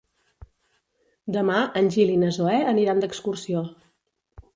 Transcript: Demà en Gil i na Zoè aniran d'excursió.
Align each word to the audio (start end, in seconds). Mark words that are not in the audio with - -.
Demà 1.35 1.57
en 1.81 1.89
Gil 1.95 2.13
i 2.13 2.15
na 2.21 2.31
Zoè 2.39 2.55
aniran 2.73 3.05
d'excursió. 3.05 3.63